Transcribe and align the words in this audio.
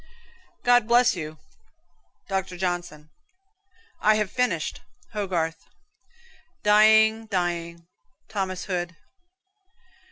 "God 0.63 0.87
bless 0.87 1.15
you." 1.15 1.37
Dr. 2.27 2.57
Johnson. 2.57 3.11
"I 3.99 4.15
have 4.15 4.31
finished." 4.31 4.81
Hogarth. 5.13 5.67
"Dying, 6.63 7.27
dying." 7.27 7.85
Thos. 8.27 8.63
Hood. 8.65 8.95